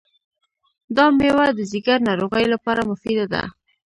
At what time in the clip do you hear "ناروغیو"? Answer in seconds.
2.09-2.51